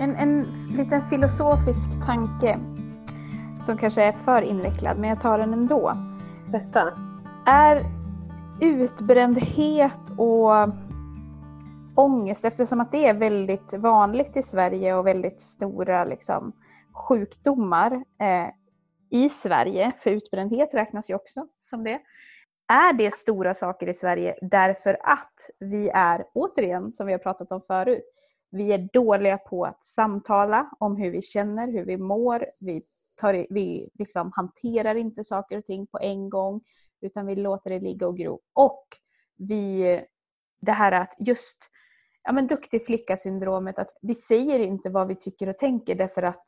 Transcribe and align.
En, 0.00 0.16
en 0.16 0.46
liten 0.76 1.02
filosofisk 1.02 2.06
tanke 2.06 2.58
som 3.66 3.78
kanske 3.78 4.02
är 4.02 4.12
för 4.12 4.42
invecklad, 4.42 4.98
men 4.98 5.10
jag 5.10 5.20
tar 5.20 5.38
den 5.38 5.52
ändå. 5.52 5.92
Bästa. 6.52 6.98
Är 7.46 7.84
utbrändhet 8.60 10.00
och 10.18 10.68
ångest, 11.96 12.44
eftersom 12.44 12.80
att 12.80 12.92
det 12.92 13.06
är 13.06 13.14
väldigt 13.14 13.72
vanligt 13.72 14.36
i 14.36 14.42
Sverige 14.42 14.94
och 14.94 15.06
väldigt 15.06 15.40
stora 15.40 16.04
liksom, 16.04 16.52
sjukdomar 16.92 17.92
eh, 18.20 18.48
i 19.10 19.28
Sverige, 19.28 19.92
för 20.00 20.10
utbrändhet 20.10 20.74
räknas 20.74 21.10
ju 21.10 21.14
också 21.14 21.46
som 21.58 21.84
det. 21.84 22.00
Är 22.68 22.92
det 22.92 23.14
stora 23.14 23.54
saker 23.54 23.88
i 23.88 23.94
Sverige 23.94 24.34
därför 24.42 24.96
att 25.02 25.50
vi 25.58 25.88
är, 25.88 26.24
återigen 26.34 26.92
som 26.92 27.06
vi 27.06 27.12
har 27.12 27.18
pratat 27.18 27.52
om 27.52 27.62
förut, 27.66 28.04
vi 28.50 28.72
är 28.72 28.88
dåliga 28.92 29.38
på 29.38 29.64
att 29.64 29.84
samtala 29.84 30.70
om 30.78 30.96
hur 30.96 31.10
vi 31.10 31.22
känner, 31.22 31.72
hur 31.72 31.84
vi 31.84 31.96
mår. 31.96 32.46
Vi, 32.58 32.82
tar, 33.14 33.46
vi 33.50 33.90
liksom 33.94 34.32
hanterar 34.34 34.94
inte 34.94 35.24
saker 35.24 35.58
och 35.58 35.64
ting 35.64 35.86
på 35.86 35.98
en 35.98 36.30
gång 36.30 36.60
utan 37.00 37.26
vi 37.26 37.36
låter 37.36 37.70
det 37.70 37.80
ligga 37.80 38.06
och 38.06 38.16
gro. 38.16 38.40
Och 38.52 38.86
vi, 39.36 40.00
det 40.60 40.72
här 40.72 40.92
att 40.92 41.14
just 41.18 41.70
ja, 42.22 42.32
men 42.32 42.46
duktig 42.46 42.86
flicka-syndromet, 42.86 43.78
att 43.78 43.90
vi 44.02 44.14
säger 44.14 44.58
inte 44.58 44.90
vad 44.90 45.08
vi 45.08 45.14
tycker 45.14 45.48
och 45.48 45.58
tänker 45.58 45.94
därför 45.94 46.22
att 46.22 46.46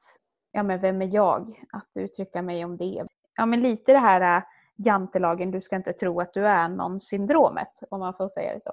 ja, 0.53 0.63
men 0.63 0.81
vem 0.81 1.03
är 1.03 1.15
jag 1.15 1.67
att 1.73 1.91
uttrycka 1.95 2.43
mig 2.43 2.65
om 2.65 2.77
det? 2.77 3.07
Ja, 3.37 3.47
men 3.47 3.63
lite 3.63 3.93
det 3.93 3.99
här 3.99 4.37
äh, 4.37 4.43
jantelagen, 4.77 5.51
du 5.51 5.61
ska 5.61 5.77
inte 5.77 5.93
tro 5.93 6.21
att 6.21 6.35
du 6.35 6.47
är 6.47 6.69
någon 6.69 7.01
syndromet, 7.01 7.73
om 7.91 8.01
man 8.01 8.15
får 8.15 8.29
säga 8.29 8.55
det 8.55 8.63
så. 8.63 8.73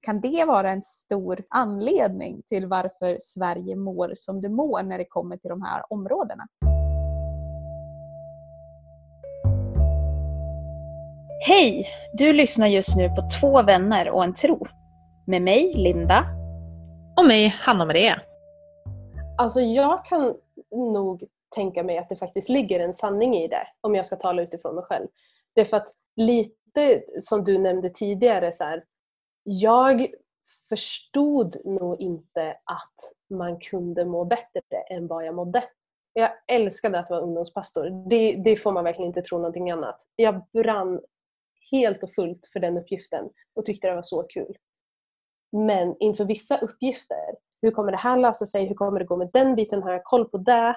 Kan 0.00 0.20
det 0.20 0.44
vara 0.44 0.70
en 0.70 0.82
stor 0.82 1.42
anledning 1.50 2.42
till 2.48 2.66
varför 2.66 3.18
Sverige 3.20 3.76
mår 3.76 4.12
som 4.16 4.40
det 4.40 4.48
mår 4.48 4.82
när 4.82 4.98
det 4.98 5.04
kommer 5.04 5.36
till 5.36 5.50
de 5.50 5.62
här 5.62 5.92
områdena? 5.92 6.46
Hej! 11.46 11.86
Du 12.12 12.32
lyssnar 12.32 12.66
just 12.66 12.96
nu 12.96 13.08
på 13.08 13.28
Två 13.40 13.62
vänner 13.62 14.10
och 14.10 14.24
en 14.24 14.34
tro. 14.34 14.66
Med 15.26 15.42
mig, 15.42 15.72
Linda. 15.74 16.24
Och 17.16 17.24
mig, 17.24 17.48
Hanna-Maria. 17.48 18.20
Alltså 19.38 19.60
jag 19.60 20.04
kan 20.04 20.34
nog 20.70 21.24
tänka 21.54 21.82
mig 21.82 21.98
att 21.98 22.08
det 22.08 22.16
faktiskt 22.16 22.48
ligger 22.48 22.80
en 22.80 22.92
sanning 22.92 23.36
i 23.36 23.48
det, 23.48 23.66
om 23.80 23.94
jag 23.94 24.06
ska 24.06 24.16
tala 24.16 24.42
utifrån 24.42 24.74
mig 24.74 24.84
själv. 24.84 25.06
Det 25.54 25.60
är 25.60 25.64
för 25.64 25.76
att 25.76 25.88
lite 26.16 27.02
som 27.18 27.44
du 27.44 27.58
nämnde 27.58 27.90
tidigare, 27.90 28.52
så 28.52 28.64
här, 28.64 28.84
jag 29.48 30.06
förstod 30.68 31.56
nog 31.64 32.00
inte 32.00 32.50
att 32.50 33.14
man 33.30 33.58
kunde 33.58 34.04
må 34.04 34.24
bättre 34.24 34.60
än 34.90 35.06
vad 35.06 35.26
jag 35.26 35.34
mådde. 35.34 35.64
Jag 36.12 36.30
älskade 36.48 36.98
att 36.98 37.10
vara 37.10 37.20
ungdomspastor. 37.20 38.08
Det, 38.10 38.36
det 38.36 38.56
får 38.56 38.72
man 38.72 38.84
verkligen 38.84 39.08
inte 39.08 39.22
tro 39.22 39.38
någonting 39.38 39.70
annat. 39.70 40.06
Jag 40.16 40.42
brann 40.52 41.00
helt 41.70 42.02
och 42.02 42.12
fullt 42.12 42.46
för 42.52 42.60
den 42.60 42.76
uppgiften 42.76 43.24
och 43.54 43.64
tyckte 43.64 43.88
det 43.88 43.94
var 43.94 44.02
så 44.02 44.22
kul. 44.22 44.56
Men 45.52 45.96
inför 46.00 46.24
vissa 46.24 46.58
uppgifter, 46.58 47.36
hur 47.62 47.70
kommer 47.70 47.92
det 47.92 47.98
här 47.98 48.16
lösa 48.16 48.46
sig? 48.46 48.66
Hur 48.66 48.74
kommer 48.74 49.00
det 49.00 49.06
gå 49.06 49.16
med 49.16 49.30
den 49.32 49.54
biten? 49.54 49.82
Har 49.82 49.92
jag 49.92 50.04
koll 50.04 50.28
på 50.28 50.38
det? 50.38 50.76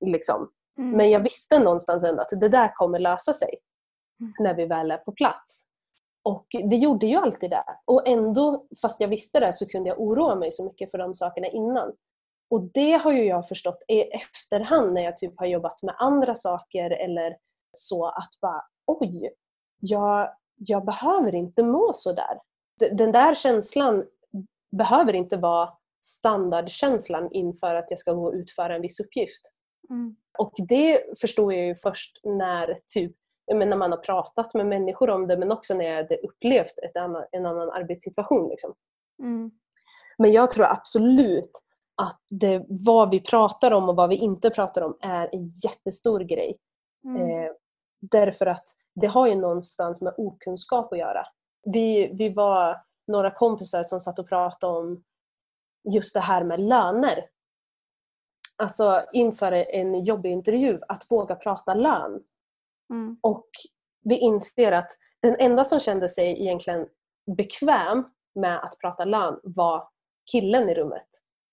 Liksom. 0.00 0.50
Mm. 0.78 0.96
Men 0.96 1.10
jag 1.10 1.20
visste 1.20 1.58
någonstans 1.58 2.04
ändå 2.04 2.22
att 2.22 2.40
det 2.40 2.48
där 2.48 2.72
kommer 2.74 2.98
lösa 2.98 3.32
sig 3.32 3.54
mm. 4.20 4.32
när 4.38 4.54
vi 4.54 4.66
väl 4.66 4.90
är 4.90 4.96
på 4.96 5.12
plats. 5.12 5.69
Och 6.22 6.46
det 6.70 6.76
gjorde 6.76 7.06
ju 7.06 7.16
alltid 7.16 7.50
det. 7.50 7.64
Och 7.84 8.08
ändå, 8.08 8.66
fast 8.82 9.00
jag 9.00 9.08
visste 9.08 9.40
det, 9.40 9.52
så 9.52 9.66
kunde 9.66 9.88
jag 9.88 10.00
oroa 10.00 10.34
mig 10.34 10.52
så 10.52 10.64
mycket 10.64 10.90
för 10.90 10.98
de 10.98 11.14
sakerna 11.14 11.46
innan. 11.46 11.92
Och 12.50 12.62
det 12.62 12.92
har 12.92 13.12
ju 13.12 13.24
jag 13.24 13.48
förstått 13.48 13.82
i 13.88 14.00
efterhand 14.00 14.92
när 14.92 15.02
jag 15.02 15.16
typ 15.16 15.32
har 15.36 15.46
jobbat 15.46 15.82
med 15.82 15.94
andra 15.98 16.34
saker 16.34 16.90
eller 16.90 17.36
så 17.72 18.06
att 18.06 18.30
bara 18.42 18.62
oj, 18.86 19.30
jag, 19.80 20.34
jag 20.56 20.84
behöver 20.84 21.34
inte 21.34 21.62
må 21.62 21.92
så 21.94 22.12
där. 22.12 22.40
Den 22.92 23.12
där 23.12 23.34
känslan 23.34 24.04
behöver 24.76 25.14
inte 25.14 25.36
vara 25.36 25.70
standardkänslan 26.04 27.28
inför 27.32 27.74
att 27.74 27.90
jag 27.90 27.98
ska 27.98 28.12
gå 28.12 28.26
och 28.26 28.34
utföra 28.34 28.74
en 28.74 28.82
viss 28.82 29.00
uppgift. 29.00 29.52
Mm. 29.90 30.16
Och 30.38 30.54
det 30.68 31.18
förstår 31.20 31.54
jag 31.54 31.66
ju 31.66 31.76
först 31.76 32.20
när 32.24 32.76
typ 32.94 33.16
när 33.54 33.76
man 33.76 33.90
har 33.90 33.98
pratat 33.98 34.54
med 34.54 34.66
människor 34.66 35.10
om 35.10 35.26
det 35.26 35.36
men 35.36 35.52
också 35.52 35.74
när 35.74 35.84
jag 35.84 35.96
hade 35.96 36.16
upplevt 36.16 36.78
ett 36.78 36.96
annan, 36.96 37.24
en 37.32 37.46
annan 37.46 37.70
arbetssituation. 37.70 38.48
Liksom. 38.48 38.74
Mm. 39.22 39.50
Men 40.18 40.32
jag 40.32 40.50
tror 40.50 40.64
absolut 40.64 41.50
att 41.94 42.20
det, 42.30 42.64
vad 42.68 43.10
vi 43.10 43.20
pratar 43.20 43.70
om 43.70 43.88
och 43.88 43.96
vad 43.96 44.08
vi 44.08 44.16
inte 44.16 44.50
pratar 44.50 44.82
om 44.82 44.96
är 45.00 45.28
en 45.32 45.44
jättestor 45.44 46.20
grej. 46.20 46.58
Mm. 47.04 47.30
Eh, 47.30 47.52
därför 48.00 48.46
att 48.46 48.64
det 48.94 49.06
har 49.06 49.26
ju 49.26 49.34
någonstans 49.34 50.00
med 50.02 50.14
okunskap 50.16 50.92
att 50.92 50.98
göra. 50.98 51.26
Vi, 51.62 52.10
vi 52.12 52.28
var 52.28 52.80
några 53.06 53.30
kompisar 53.30 53.82
som 53.82 54.00
satt 54.00 54.18
och 54.18 54.28
pratade 54.28 54.78
om 54.78 55.04
just 55.94 56.14
det 56.14 56.20
här 56.20 56.44
med 56.44 56.60
löner. 56.60 57.26
Alltså 58.56 59.02
inför 59.12 59.52
en 59.52 60.04
jobbintervju, 60.04 60.80
att 60.88 61.06
våga 61.10 61.34
prata 61.34 61.74
lön. 61.74 62.22
Mm. 62.90 63.16
Och 63.20 63.46
vi 64.04 64.18
inser 64.18 64.72
att 64.72 64.90
den 65.22 65.36
enda 65.38 65.64
som 65.64 65.80
kände 65.80 66.08
sig 66.08 66.42
egentligen 66.42 66.86
bekväm 67.36 68.04
med 68.34 68.64
att 68.64 68.78
prata 68.80 69.04
lön 69.04 69.40
var 69.42 69.88
killen 70.32 70.68
i 70.68 70.74
rummet. 70.74 71.08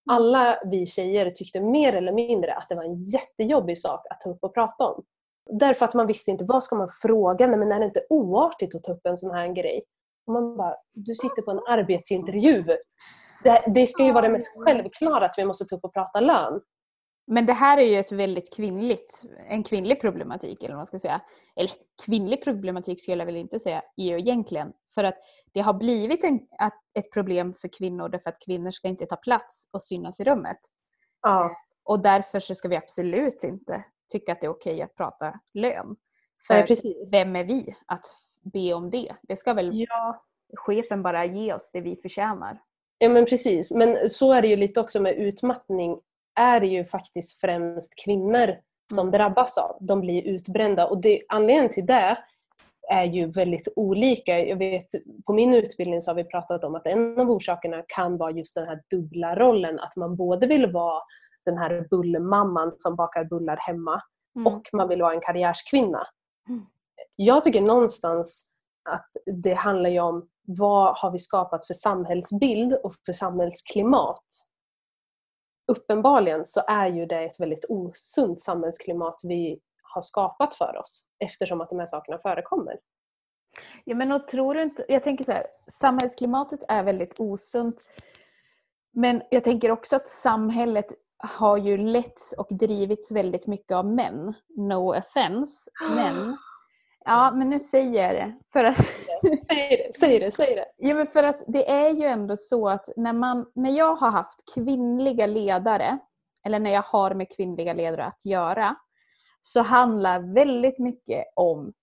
Mm. 0.09 0.15
Alla 0.15 0.59
vi 0.65 0.85
tjejer 0.85 1.31
tyckte 1.31 1.61
mer 1.61 1.95
eller 1.95 2.11
mindre 2.11 2.53
att 2.53 2.69
det 2.69 2.75
var 2.75 2.83
en 2.83 2.95
jättejobbig 2.95 3.79
sak 3.79 4.05
att 4.09 4.21
ta 4.21 4.29
upp 4.29 4.43
och 4.43 4.53
prata 4.53 4.87
om. 4.87 5.03
Därför 5.49 5.85
att 5.85 5.93
man 5.93 6.07
visste 6.07 6.31
inte 6.31 6.45
vad 6.45 6.63
ska 6.63 6.75
man 6.75 6.89
fråga, 7.01 7.47
Nej, 7.47 7.59
men 7.59 7.71
är 7.71 7.79
det 7.79 7.85
inte 7.85 8.05
oartigt 8.09 8.75
att 8.75 8.83
ta 8.83 8.91
upp 8.91 9.05
en 9.05 9.17
sån 9.17 9.31
här 9.31 9.47
grej? 9.47 9.83
Och 10.27 10.33
man 10.33 10.57
bara, 10.57 10.75
du 10.93 11.15
sitter 11.15 11.41
på 11.41 11.51
en 11.51 11.59
arbetsintervju. 11.67 12.63
Det, 13.43 13.63
det 13.67 13.87
ska 13.87 14.03
ju 14.03 14.11
vara 14.11 14.25
det 14.25 14.31
mest 14.31 14.63
självklara 14.63 15.25
att 15.25 15.35
vi 15.37 15.45
måste 15.45 15.65
ta 15.65 15.75
upp 15.75 15.83
och 15.83 15.93
prata 15.93 16.19
lön. 16.19 16.61
Men 17.27 17.45
det 17.45 17.53
här 17.53 17.77
är 17.77 17.83
ju 17.83 17.95
ett 17.95 18.11
väldigt 18.11 18.55
kvinnligt, 18.55 19.23
en 19.49 19.63
kvinnlig 19.63 20.01
problematik 20.01 20.63
eller 20.63 20.73
vad 20.73 20.79
man 20.79 20.87
ska 20.87 20.99
säga. 20.99 21.21
Eller 21.55 21.71
kvinnlig 22.05 22.43
problematik 22.43 23.01
skulle 23.01 23.17
jag 23.17 23.25
väl 23.25 23.35
inte 23.35 23.59
säga 23.59 23.83
egentligen. 23.97 24.73
För 24.95 25.03
att 25.03 25.17
det 25.51 25.61
har 25.61 25.73
blivit 25.73 26.23
en, 26.23 26.39
ett 26.93 27.11
problem 27.11 27.53
för 27.53 27.67
kvinnor 27.67 28.09
därför 28.09 28.29
att 28.29 28.41
kvinnor 28.45 28.71
ska 28.71 28.87
inte 28.87 29.05
ta 29.05 29.15
plats 29.15 29.69
och 29.71 29.83
synas 29.83 30.19
i 30.19 30.23
rummet. 30.23 30.57
Ja. 31.21 31.51
Och 31.83 31.99
därför 31.99 32.39
så 32.39 32.55
ska 32.55 32.67
vi 32.67 32.75
absolut 32.75 33.43
inte 33.43 33.83
tycka 34.09 34.31
att 34.31 34.41
det 34.41 34.47
är 34.47 34.51
okej 34.51 34.81
att 34.81 34.95
prata 34.95 35.39
lön. 35.53 35.95
För 36.47 36.55
ja, 36.55 36.75
vem 37.11 37.35
är 37.35 37.43
vi 37.43 37.75
att 37.85 38.07
be 38.53 38.73
om 38.73 38.89
det? 38.89 39.15
Det 39.21 39.35
ska 39.35 39.53
väl 39.53 39.71
ja. 39.73 40.23
chefen 40.53 41.03
bara 41.03 41.25
ge 41.25 41.53
oss 41.53 41.69
det 41.73 41.81
vi 41.81 41.95
förtjänar. 41.95 42.61
Ja 42.97 43.09
men 43.09 43.25
precis, 43.25 43.71
men 43.71 44.09
så 44.09 44.33
är 44.33 44.41
det 44.41 44.47
ju 44.47 44.55
lite 44.55 44.79
också 44.79 45.01
med 45.01 45.15
utmattning 45.15 45.99
är 46.37 46.59
det 46.59 46.67
ju 46.67 46.85
faktiskt 46.85 47.41
främst 47.41 47.93
kvinnor 48.05 48.55
som 48.93 49.07
mm. 49.07 49.11
drabbas 49.11 49.57
av. 49.57 49.77
De 49.79 50.01
blir 50.01 50.23
utbrända 50.23 50.87
och 50.87 51.01
det, 51.01 51.21
anledningen 51.29 51.71
till 51.71 51.85
det 51.85 52.17
är 52.89 53.03
ju 53.03 53.31
väldigt 53.31 53.67
olika. 53.75 54.39
Jag 54.39 54.57
vet, 54.57 54.87
på 55.25 55.33
min 55.33 55.53
utbildning 55.53 56.01
så 56.01 56.11
har 56.11 56.15
vi 56.15 56.23
pratat 56.23 56.63
om 56.63 56.75
att 56.75 56.87
en 56.87 57.19
av 57.19 57.31
orsakerna 57.31 57.83
kan 57.87 58.17
vara 58.17 58.31
just 58.31 58.55
den 58.55 58.67
här 58.67 58.81
dubbla 58.91 59.35
rollen. 59.35 59.79
Att 59.79 59.95
man 59.95 60.15
både 60.15 60.47
vill 60.47 60.71
vara 60.71 61.01
den 61.45 61.57
här 61.57 61.87
bullmamman 61.89 62.71
som 62.77 62.95
bakar 62.95 63.23
bullar 63.23 63.57
hemma 63.57 64.01
mm. 64.35 64.47
och 64.47 64.69
man 64.73 64.87
vill 64.87 65.01
vara 65.01 65.13
en 65.13 65.21
karriärskvinna. 65.21 66.07
Mm. 66.49 66.65
Jag 67.15 67.43
tycker 67.43 67.61
någonstans 67.61 68.47
att 68.89 69.09
det 69.25 69.53
handlar 69.53 69.99
om 69.99 70.27
vad 70.47 70.97
har 70.97 71.11
vi 71.11 71.19
skapat 71.19 71.65
för 71.65 71.73
samhällsbild 71.73 72.73
och 72.73 72.93
för 73.05 73.13
samhällsklimat 73.13 74.25
uppenbarligen 75.67 76.45
så 76.45 76.61
är 76.67 76.87
ju 76.87 77.05
det 77.05 77.25
ett 77.25 77.39
väldigt 77.39 77.65
osunt 77.69 78.39
samhällsklimat 78.39 79.21
vi 79.23 79.59
har 79.81 80.01
skapat 80.01 80.53
för 80.53 80.77
oss 80.77 81.07
eftersom 81.19 81.61
att 81.61 81.69
de 81.69 81.79
här 81.79 81.85
sakerna 81.85 82.17
förekommer. 82.19 82.79
Ja, 83.85 83.95
men 83.95 84.11
och 84.11 84.27
tror 84.27 84.53
du 84.53 84.63
inte, 84.63 84.85
jag 84.87 85.03
tänker 85.03 85.23
så 85.23 85.31
här, 85.31 85.47
samhällsklimatet 85.71 86.59
är 86.67 86.83
väldigt 86.83 87.19
osunt 87.19 87.79
men 88.93 89.21
jag 89.29 89.43
tänker 89.43 89.71
också 89.71 89.95
att 89.95 90.09
samhället 90.09 90.87
har 91.17 91.57
ju 91.57 91.77
letts 91.77 92.33
och 92.37 92.47
drivits 92.49 93.11
väldigt 93.11 93.47
mycket 93.47 93.71
av 93.71 93.85
män. 93.85 94.33
No 94.57 94.97
offense. 94.97 95.69
Men 95.95 96.37
Ja, 97.07 97.31
men 97.31 97.49
nu 97.49 97.59
säger 97.59 98.03
jag 98.03 98.15
det. 98.15 98.35
För 98.53 98.63
att 98.63 98.77
säg 99.47 99.77
det, 99.77 99.97
säg 99.99 100.19
det, 100.19 100.31
säg 100.31 100.55
det. 100.55 100.65
Ja, 100.77 100.95
men 100.95 101.07
för 101.07 101.23
att 101.23 101.43
det 101.47 101.69
är 101.69 101.89
ju 101.89 102.03
ändå 102.03 102.37
så 102.37 102.69
att 102.69 102.89
när, 102.95 103.13
man, 103.13 103.51
när 103.55 103.71
jag 103.71 103.95
har 103.95 104.11
haft 104.11 104.53
kvinnliga 104.55 105.25
ledare, 105.25 105.97
eller 106.43 106.59
när 106.59 106.73
jag 106.73 106.81
har 106.83 107.13
med 107.13 107.35
kvinnliga 107.35 107.73
ledare 107.73 108.05
att 108.05 108.25
göra, 108.25 108.75
så 109.41 109.61
handlar 109.61 110.33
väldigt 110.33 110.79
mycket 110.79 111.25
om 111.35 111.73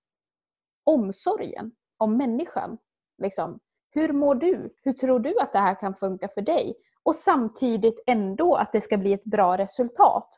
omsorgen 0.85 1.73
om 1.97 2.17
människan. 2.17 2.79
Liksom, 3.19 3.59
hur 3.91 4.13
mår 4.13 4.35
du? 4.35 4.75
Hur 4.83 4.93
tror 4.93 5.21
du 5.21 5.41
att 5.41 5.53
det 5.53 5.59
här 5.59 5.81
kan 5.81 5.95
funka 5.95 6.29
för 6.29 6.41
dig? 6.43 6.75
och 7.05 7.17
samtidigt 7.17 8.03
ändå 8.07 8.55
att 8.55 8.73
det 8.73 8.81
ska 8.81 8.97
bli 8.97 9.13
ett 9.13 9.25
bra 9.25 9.59
resultat. 9.59 10.29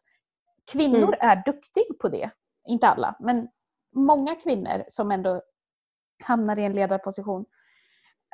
Kvinnor 0.73 1.15
Mm. 1.15 1.19
är 1.21 1.43
duktiga 1.47 1.85
på 2.01 2.09
det. 2.09 2.31
Inte 2.69 2.89
alla, 2.89 3.17
men 3.21 3.49
många 3.97 4.35
kvinnor 4.35 4.85
som 4.89 5.11
ändå 5.11 5.43
hamnar 6.25 6.59
i 6.59 6.65
en 6.65 6.73
ledarposition 6.73 7.45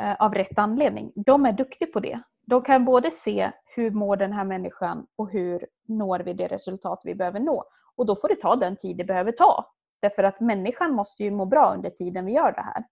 eh, 0.01 0.15
av 0.15 0.35
rätt 0.35 0.59
anledning, 0.59 1.13
de 1.15 1.47
är 1.47 1.53
duktiga 1.53 1.89
på 1.93 2.01
det. 2.01 2.23
De 2.47 2.63
kan 2.63 2.85
både 2.85 3.11
se 3.11 3.53
hur 3.65 3.91
mår 3.91 4.17
den 4.17 4.33
här 4.33 4.45
människan 4.45 5.07
och 5.17 5.31
hur 5.31 5.67
når 5.89 6.21
vi 6.21 6.33
det 6.33 6.47
resultat 6.47 7.01
vi 7.05 7.15
behöver 7.15 7.41
nå. 7.41 7.65
Och 7.97 8.07
då 8.07 8.17
får 8.17 8.29
det 8.29 8.37
ta 8.37 8.57
den 8.57 8.77
tid 8.77 8.97
det 8.97 9.05
behöver 9.05 9.33
ta. 9.33 9.67
Därför 10.01 10.23
att 10.23 10.41
människan 10.41 10.93
måste 10.93 11.25
ju 11.25 11.31
må 11.31 11.45
bra 11.45 11.75
under 11.75 11.91
tiden 11.91 12.27
vi 12.27 12.33
gör 12.33 12.53
det 12.53 12.63
här. 12.63 12.85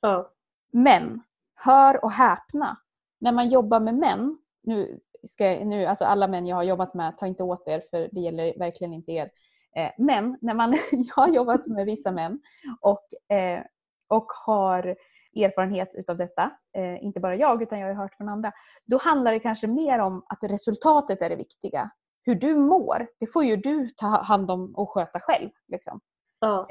Ja. 0.00 0.30
Men, 0.72 1.22
hör 1.54 2.04
och 2.04 2.12
häpna, 2.12 2.76
när 3.20 3.32
man 3.32 3.48
jobbar 3.48 3.80
med 3.80 3.94
män, 3.94 4.38
nu 4.62 5.00
ska 5.28 5.46
jag, 5.46 5.66
nu, 5.66 5.86
alltså 5.86 6.04
alla 6.04 6.28
män 6.28 6.46
jag 6.46 6.56
har 6.56 6.62
jobbat 6.62 6.94
med, 6.94 7.18
ta 7.18 7.26
inte 7.26 7.42
åt 7.42 7.68
er 7.68 7.82
för 7.90 8.08
det 8.12 8.20
gäller 8.20 8.58
verkligen 8.58 8.92
inte 8.92 9.12
er. 9.12 9.30
Eh, 9.76 9.90
men 9.98 10.38
när 10.40 10.54
man, 10.54 10.72
jag 10.90 11.14
har 11.14 11.28
jobbat 11.28 11.66
med 11.66 11.86
vissa 11.86 12.10
män 12.10 12.40
och, 12.80 13.34
eh, 13.36 13.62
och 14.08 14.26
har 14.46 14.96
erfarenhet 15.36 15.90
utav 15.94 16.16
detta, 16.16 16.50
eh, 16.76 17.04
inte 17.04 17.20
bara 17.20 17.36
jag 17.36 17.62
utan 17.62 17.78
jag 17.80 17.88
har 17.88 17.94
hört 17.94 18.14
från 18.16 18.28
andra, 18.28 18.52
då 18.84 18.98
handlar 18.98 19.32
det 19.32 19.40
kanske 19.40 19.66
mer 19.66 19.98
om 19.98 20.24
att 20.28 20.38
resultatet 20.42 21.22
är 21.22 21.28
det 21.28 21.36
viktiga. 21.36 21.90
Hur 22.22 22.34
du 22.34 22.56
mår, 22.56 23.06
det 23.20 23.26
får 23.26 23.44
ju 23.44 23.56
du 23.56 23.88
ta 23.88 24.06
hand 24.06 24.50
om 24.50 24.74
och 24.74 24.90
sköta 24.90 25.20
själv. 25.20 25.50
Liksom. 25.68 26.00
Ja. 26.40 26.68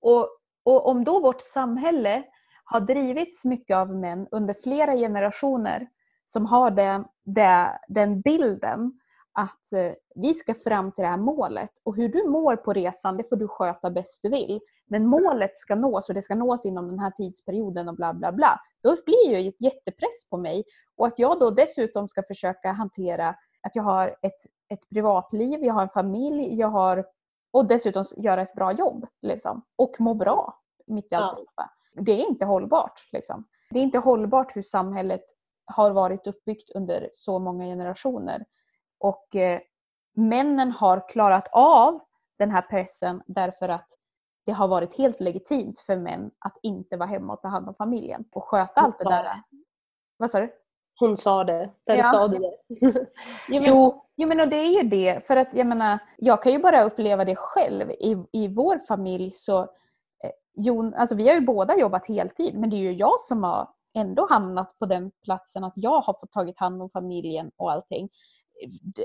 Och, 0.00 0.28
och 0.64 0.86
om 0.86 1.04
då 1.04 1.20
vårt 1.20 1.40
samhälle 1.40 2.24
har 2.64 2.80
drivits 2.80 3.44
mycket 3.44 3.76
av 3.76 3.94
män 3.96 4.28
under 4.30 4.54
flera 4.54 4.94
generationer 4.94 5.88
som 6.26 6.46
har 6.46 6.70
det, 6.70 7.04
det, 7.24 7.78
den 7.88 8.20
bilden 8.20 9.00
att 9.32 9.72
eh, 9.72 9.92
vi 10.14 10.34
ska 10.34 10.54
fram 10.54 10.92
till 10.92 11.02
det 11.02 11.08
här 11.08 11.16
målet 11.16 11.70
och 11.82 11.96
hur 11.96 12.08
du 12.08 12.28
mår 12.28 12.56
på 12.56 12.72
resan 12.72 13.16
det 13.16 13.28
får 13.28 13.36
du 13.36 13.48
sköta 13.48 13.90
bäst 13.90 14.22
du 14.22 14.28
vill. 14.28 14.60
Men 14.86 15.06
målet 15.06 15.56
ska 15.58 15.74
nås 15.74 16.08
och 16.08 16.14
det 16.14 16.22
ska 16.22 16.34
nås 16.34 16.64
inom 16.66 16.88
den 16.88 16.98
här 16.98 17.10
tidsperioden 17.10 17.88
och 17.88 17.94
bla 17.94 18.14
bla 18.14 18.32
bla. 18.32 18.60
Då 18.82 18.96
blir 19.06 19.36
ju 19.36 19.48
ett 19.48 19.62
jättepress 19.62 20.28
på 20.30 20.36
mig 20.36 20.64
och 20.96 21.06
att 21.06 21.18
jag 21.18 21.40
då 21.40 21.50
dessutom 21.50 22.08
ska 22.08 22.22
försöka 22.22 22.72
hantera 22.72 23.28
att 23.62 23.76
jag 23.76 23.82
har 23.82 24.08
ett, 24.22 24.46
ett 24.68 24.88
privatliv, 24.88 25.64
jag 25.64 25.74
har 25.74 25.82
en 25.82 25.88
familj, 25.88 26.58
jag 26.58 26.68
har 26.68 27.04
och 27.52 27.66
dessutom 27.66 28.04
göra 28.16 28.42
ett 28.42 28.54
bra 28.54 28.72
jobb. 28.72 29.06
Liksom. 29.22 29.62
Och 29.76 29.96
må 29.98 30.14
bra 30.14 30.58
mitt 30.86 31.04
i 31.04 31.08
Ja. 31.10 31.18
alltihopa. 31.18 31.70
Det 31.94 32.12
är 32.12 32.28
inte 32.28 32.44
hållbart. 32.44 33.08
Liksom. 33.12 33.44
Det 33.70 33.78
är 33.78 33.82
inte 33.82 33.98
hållbart 33.98 34.56
hur 34.56 34.62
samhället 34.62 35.22
har 35.64 35.90
varit 35.90 36.26
uppbyggt 36.26 36.70
under 36.70 37.08
så 37.12 37.38
många 37.38 37.64
generationer. 37.64 38.44
Och 39.02 39.36
eh, 39.36 39.60
männen 40.16 40.70
har 40.72 41.08
klarat 41.08 41.48
av 41.52 42.00
den 42.38 42.50
här 42.50 42.62
pressen 42.62 43.22
därför 43.26 43.68
att 43.68 43.86
det 44.46 44.52
har 44.52 44.68
varit 44.68 44.98
helt 44.98 45.20
legitimt 45.20 45.80
för 45.80 45.96
män 45.96 46.30
att 46.38 46.56
inte 46.62 46.96
vara 46.96 47.08
hemma 47.08 47.32
och 47.32 47.42
ta 47.42 47.48
hand 47.48 47.68
om 47.68 47.74
familjen 47.74 48.24
och 48.32 48.44
sköta 48.44 48.80
allt 48.80 48.98
det 48.98 49.04
där. 49.04 49.22
det. 49.22 49.42
Vad 50.16 50.30
sa 50.30 50.40
du? 50.40 50.52
Hon 51.00 51.16
sa 51.16 51.44
det. 51.44 51.70
Där 51.86 51.96
Ja. 51.96 52.02
sa 52.02 52.28
du 52.28 52.38
det. 52.38 52.56
Jo, 53.48 53.60
men, 53.62 53.64
Jo. 53.70 54.04
jo 54.16 54.28
men 54.28 54.40
och 54.40 54.48
det 54.48 54.56
är 54.56 54.82
ju 54.82 54.88
det. 54.88 55.26
För 55.26 55.36
att 55.36 55.54
jag 55.54 55.66
menar, 55.66 55.98
jag 56.16 56.42
kan 56.42 56.52
ju 56.52 56.58
bara 56.58 56.82
uppleva 56.82 57.24
det 57.24 57.36
själv. 57.36 57.90
I, 57.90 58.16
i 58.32 58.48
vår 58.48 58.78
familj 58.88 59.30
så, 59.34 59.60
eh, 59.60 60.30
Jon, 60.54 60.94
alltså 60.94 61.14
vi 61.14 61.28
har 61.28 61.34
ju 61.34 61.40
båda 61.40 61.76
jobbat 61.78 62.06
heltid 62.06 62.58
men 62.58 62.70
det 62.70 62.76
är 62.76 62.80
ju 62.80 62.92
jag 62.92 63.20
som 63.20 63.44
har 63.44 63.68
ändå 63.94 64.26
hamnat 64.30 64.78
på 64.78 64.86
den 64.86 65.10
platsen 65.24 65.64
att 65.64 65.72
jag 65.76 66.00
har 66.00 66.12
fått 66.20 66.30
tagit 66.32 66.58
hand 66.58 66.82
om 66.82 66.90
familjen 66.90 67.50
och 67.56 67.72
allting. 67.72 68.08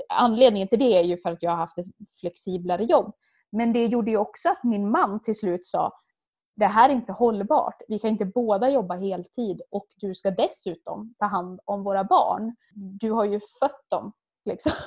Anledningen 0.08 0.68
till 0.68 0.78
det 0.78 0.98
är 0.98 1.02
ju 1.02 1.16
för 1.16 1.30
att 1.30 1.42
jag 1.42 1.50
har 1.50 1.56
haft 1.56 1.78
ett 1.78 1.86
flexiblare 2.20 2.84
jobb. 2.84 3.14
Men 3.52 3.72
det 3.72 3.86
gjorde 3.86 4.10
ju 4.10 4.16
också 4.16 4.48
att 4.48 4.64
min 4.64 4.90
man 4.90 5.22
till 5.22 5.34
slut 5.34 5.66
sa 5.66 5.92
det 6.58 6.66
här 6.66 6.88
är 6.88 6.92
inte 6.92 7.12
hållbart. 7.12 7.82
Vi 7.88 7.98
kan 7.98 8.10
inte 8.10 8.24
båda 8.24 8.70
jobba 8.70 8.94
heltid 8.94 9.62
och 9.70 9.86
du 9.96 10.14
ska 10.14 10.30
dessutom 10.30 11.14
ta 11.18 11.26
hand 11.26 11.60
om 11.64 11.84
våra 11.84 12.04
barn. 12.04 12.56
Du 12.74 13.10
har 13.10 13.24
ju 13.24 13.40
fött 13.60 13.84
dem. 13.88 14.12
Liksom. 14.44 14.72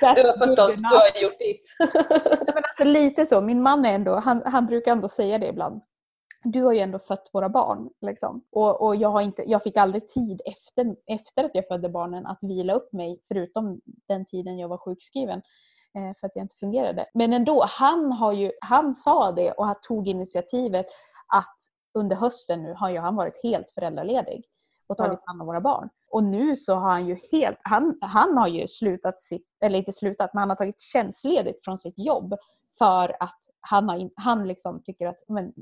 Du 0.00 0.06
har 0.06 0.46
good 0.46 0.56
dem, 0.56 0.76
du 0.76 0.96
har 0.96 1.22
gjort 1.22 1.38
ditt. 1.38 1.76
Men 2.54 2.64
alltså 2.64 2.84
lite 2.84 3.26
så. 3.26 3.40
Min 3.40 3.62
man 3.62 3.84
är 3.84 3.94
ändå, 3.94 4.14
han, 4.14 4.42
han 4.44 4.66
brukar 4.66 4.92
ändå 4.92 5.08
säga 5.08 5.38
det 5.38 5.48
ibland. 5.48 5.82
Du 6.44 6.62
har 6.62 6.72
ju 6.72 6.80
ändå 6.80 6.98
fött 6.98 7.30
våra 7.32 7.48
barn. 7.48 7.90
Liksom. 8.00 8.44
Och, 8.50 8.82
och 8.82 8.96
jag, 8.96 9.08
har 9.08 9.20
inte, 9.20 9.42
jag 9.46 9.62
fick 9.62 9.76
aldrig 9.76 10.08
tid 10.08 10.42
efter, 10.44 10.96
efter 11.06 11.44
att 11.44 11.54
jag 11.54 11.68
födde 11.68 11.88
barnen 11.88 12.26
att 12.26 12.38
vila 12.42 12.74
upp 12.74 12.92
mig 12.92 13.20
förutom 13.28 13.80
den 14.08 14.24
tiden 14.24 14.58
jag 14.58 14.68
var 14.68 14.78
sjukskriven 14.78 15.42
eh, 15.94 16.16
för 16.20 16.26
att 16.26 16.32
jag 16.36 16.44
inte 16.44 16.56
fungerade. 16.60 17.06
Men 17.14 17.32
ändå, 17.32 17.64
han, 17.68 18.12
har 18.12 18.32
ju, 18.32 18.52
han 18.60 18.94
sa 18.94 19.32
det 19.32 19.52
och 19.52 19.66
han 19.66 19.76
tog 19.82 20.08
initiativet 20.08 20.86
att 21.28 21.56
under 21.94 22.16
hösten 22.16 22.62
nu 22.62 22.74
har 22.76 22.90
ju 22.90 22.98
han 22.98 23.16
varit 23.16 23.40
helt 23.42 23.70
föräldraledig 23.70 24.44
och 24.86 24.96
tagit 24.96 25.20
hand 25.24 25.40
om 25.40 25.46
våra 25.46 25.60
barn. 25.60 25.88
Och 26.10 26.24
nu 26.24 26.56
så 26.56 26.74
har 26.74 26.90
han 26.90 27.06
ju 27.06 27.18
helt, 27.32 27.58
han, 27.62 27.98
han 28.00 28.38
har 28.38 28.48
ju 28.48 28.68
slutat 28.68 29.22
sitt, 29.22 29.46
eller 29.60 29.78
inte 29.78 29.92
slutat, 29.92 30.34
men 30.34 30.40
han 30.40 30.48
har 30.48 30.56
tagit 30.56 30.80
tjänstledigt 30.80 31.64
från 31.64 31.78
sitt 31.78 31.98
jobb 31.98 32.34
för 32.78 33.16
att 33.20 33.38
han, 33.60 33.88
har, 33.88 34.10
han 34.16 34.48
liksom 34.48 34.82
tycker 34.82 35.06
att 35.06 35.24
men, 35.28 35.52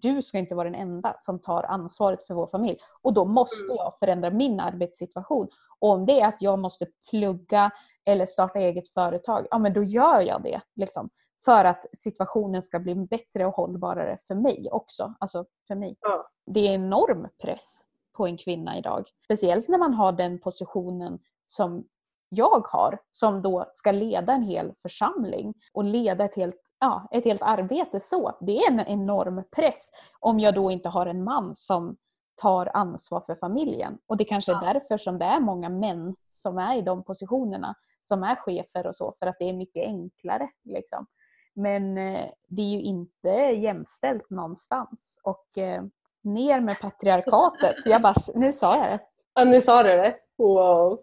du 0.00 0.22
ska 0.22 0.38
inte 0.38 0.54
vara 0.54 0.70
den 0.70 0.80
enda 0.80 1.16
som 1.20 1.38
tar 1.38 1.62
ansvaret 1.62 2.26
för 2.26 2.34
vår 2.34 2.46
familj. 2.46 2.78
Och 3.02 3.12
då 3.12 3.24
måste 3.24 3.64
Mm. 3.64 3.76
jag 3.76 3.98
förändra 3.98 4.30
min 4.30 4.60
arbetssituation. 4.60 5.48
Och 5.78 5.88
om 5.90 6.06
det 6.06 6.20
är 6.20 6.28
att 6.28 6.42
jag 6.42 6.58
måste 6.58 6.86
plugga 7.10 7.70
eller 8.04 8.26
starta 8.26 8.58
eget 8.58 8.88
företag, 8.88 9.46
ja 9.50 9.58
men 9.58 9.72
då 9.72 9.82
gör 9.82 10.20
jag 10.20 10.42
det. 10.42 10.60
Liksom, 10.74 11.10
för 11.44 11.64
att 11.64 11.84
situationen 11.98 12.62
ska 12.62 12.78
bli 12.78 12.94
bättre 12.94 13.46
och 13.46 13.54
hållbarare 13.54 14.18
för 14.26 14.34
mig 14.34 14.68
också. 14.72 15.14
Alltså 15.20 15.44
för 15.68 15.74
mig. 15.74 15.96
Ja. 16.00 16.28
Det 16.46 16.68
är 16.68 16.72
enorm 16.74 17.28
press 17.42 17.82
på 18.12 18.26
en 18.26 18.36
kvinna 18.36 18.78
idag. 18.78 19.04
Speciellt 19.24 19.68
när 19.68 19.78
man 19.78 19.94
har 19.94 20.12
den 20.12 20.38
positionen 20.38 21.18
som 21.46 21.84
jag 22.28 22.66
har, 22.66 22.98
som 23.10 23.42
då 23.42 23.70
ska 23.72 23.92
leda 23.92 24.32
en 24.32 24.42
hel 24.42 24.72
församling 24.82 25.54
och 25.72 25.84
leda 25.84 26.24
ett 26.24 26.36
helt, 26.36 26.54
ja, 26.84 27.08
ett 27.10 27.24
helt 27.24 27.42
arbete 27.42 28.00
så. 28.00 28.36
Det 28.40 28.58
är 28.58 28.70
en 28.70 28.80
enorm 28.80 29.44
press 29.56 29.90
om 30.20 30.40
jag 30.40 30.54
då 30.54 30.70
inte 30.70 30.88
har 30.88 31.06
en 31.06 31.24
man 31.24 31.56
som 31.56 31.96
tar 32.42 32.70
ansvar 32.74 33.20
för 33.26 33.34
familjen. 33.34 33.98
Och 34.06 34.16
det 34.16 34.24
kanske 34.24 34.52
är 34.52 34.58
Ja. 34.62 34.72
därför 34.72 34.96
som 34.96 35.18
det 35.18 35.24
är 35.24 35.40
många 35.40 35.68
män 35.68 36.16
som 36.28 36.58
är 36.58 36.76
i 36.78 36.82
de 36.82 37.04
positionerna, 37.04 37.74
som 38.02 38.22
är 38.22 38.34
chefer 38.34 38.86
och 38.86 38.96
så, 38.96 39.14
för 39.18 39.26
att 39.26 39.36
det 39.38 39.48
är 39.48 39.52
mycket 39.52 39.84
enklare. 39.84 40.48
Liksom. 40.64 41.06
Men 41.54 41.98
eh, 41.98 42.30
det 42.48 42.62
är 42.62 42.68
ju 42.70 42.82
inte 42.82 43.28
jämställt 43.56 44.30
någonstans. 44.30 45.20
Och 45.22 45.58
eh, 45.58 45.82
ner 46.22 46.60
med 46.60 46.80
patriarkatet. 46.80 47.76
Jag 47.86 48.02
bara, 48.02 48.14
nu 48.34 48.52
sa 48.52 48.76
jag 48.76 48.86
det. 48.86 49.00
Ja, 49.34 49.44
nu 49.44 49.60
sa 49.60 49.82
du 49.82 49.88
det. 49.88 50.14
Wow. 50.38 51.00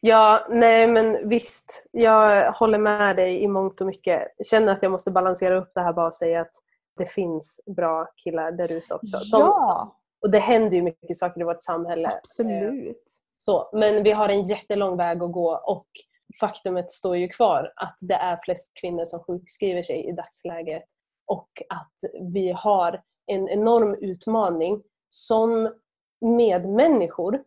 Ja, 0.00 0.46
nej 0.50 0.86
men 0.86 1.28
visst. 1.28 1.84
Jag 1.90 2.52
håller 2.52 2.78
med 2.78 3.16
dig 3.16 3.42
i 3.42 3.48
mångt 3.48 3.80
och 3.80 3.86
mycket. 3.86 4.22
Jag 4.36 4.46
känner 4.46 4.72
att 4.72 4.82
jag 4.82 4.92
måste 4.92 5.10
balansera 5.10 5.58
upp 5.58 5.70
det 5.74 5.80
här 5.80 5.92
bara 5.92 6.06
och 6.06 6.14
säga 6.14 6.40
att 6.40 6.54
det 6.98 7.06
finns 7.06 7.60
bra 7.76 8.08
killar 8.16 8.52
där 8.52 8.72
ute 8.72 8.94
också. 8.94 9.20
Som, 9.20 9.40
ja, 9.40 9.96
Och 10.22 10.30
det 10.30 10.38
händer 10.38 10.76
ju 10.76 10.82
mycket 10.82 11.16
saker 11.16 11.40
i 11.40 11.44
vårt 11.44 11.62
samhälle. 11.62 12.08
Eh, 12.08 12.14
absolut. 12.14 13.02
Så, 13.38 13.70
men 13.72 14.02
vi 14.02 14.10
har 14.12 14.28
en 14.28 14.42
jättelång 14.42 14.96
väg 14.96 15.22
att 15.22 15.32
gå 15.32 15.62
och 15.66 15.86
faktumet 16.40 16.90
står 16.90 17.16
ju 17.16 17.28
kvar 17.28 17.72
att 17.76 17.96
det 18.00 18.14
är 18.14 18.38
flest 18.44 18.70
kvinnor 18.80 19.04
som 19.04 19.20
sjukskriver 19.20 19.82
sig 19.82 20.08
i 20.08 20.12
dagsläget 20.12 20.82
och 21.26 21.48
att 21.68 21.92
vi 22.32 22.52
har 22.52 23.02
en 23.26 23.48
enorm 23.48 23.94
utmaning 23.94 24.82
som 25.08 25.74
medmänniskor, 26.20 27.42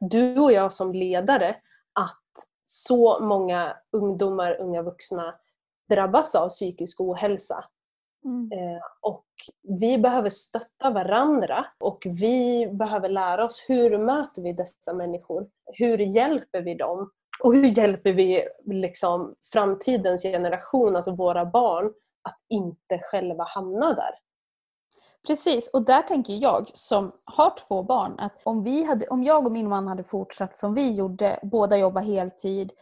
du 0.00 0.40
och 0.40 0.52
jag 0.52 0.72
som 0.72 0.92
ledare, 0.92 1.56
att 1.92 2.20
så 2.62 3.20
många 3.20 3.76
ungdomar, 3.92 4.60
unga 4.60 4.82
vuxna 4.82 5.34
drabbas 5.88 6.34
av 6.34 6.48
psykisk 6.48 7.00
ohälsa. 7.00 7.64
Mm. 8.24 8.52
Eh, 8.52 8.82
och 9.00 9.26
vi 9.80 9.98
behöver 9.98 10.30
stötta 10.30 10.90
varandra 10.90 11.66
och 11.80 12.02
vi 12.04 12.66
behöver 12.72 13.08
lära 13.08 13.44
oss 13.44 13.64
hur 13.68 13.98
möter 13.98 14.42
vi 14.42 14.52
dessa 14.52 14.94
människor? 14.94 15.46
Hur 15.72 15.98
hjälper 15.98 16.60
vi 16.60 16.74
dem? 16.74 17.10
Och 17.44 17.54
hur 17.54 17.78
hjälper 17.78 18.12
vi 18.12 18.48
liksom 18.64 19.34
framtidens 19.52 20.22
generation, 20.22 20.96
alltså 20.96 21.14
våra 21.14 21.44
barn, 21.44 21.86
att 22.22 22.38
inte 22.48 23.00
själva 23.02 23.44
hamna 23.44 23.94
där? 23.94 24.23
Precis, 25.26 25.68
och 25.68 25.84
där 25.84 26.02
tänker 26.02 26.32
jag 26.34 26.70
som 26.74 27.12
har 27.24 27.58
två 27.68 27.82
barn 27.82 28.18
att 28.18 28.40
om, 28.44 28.62
vi 28.62 28.84
hade, 28.84 29.06
om 29.08 29.22
jag 29.22 29.46
och 29.46 29.52
min 29.52 29.68
man 29.68 29.88
hade 29.88 30.04
fortsatt 30.04 30.56
som 30.56 30.74
vi 30.74 30.92
gjorde, 30.92 31.40
båda 31.42 31.76
jobba 31.76 32.00
heltid, 32.00 32.72